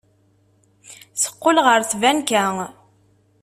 Teqqel 1.21 1.57
ɣer 1.65 1.81
tbanka. 1.91 2.43